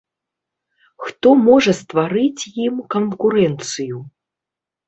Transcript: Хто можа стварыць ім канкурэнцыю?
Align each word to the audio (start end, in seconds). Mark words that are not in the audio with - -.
Хто 1.07 1.33
можа 1.49 1.71
стварыць 1.81 2.43
ім 2.65 2.75
канкурэнцыю? 2.97 3.97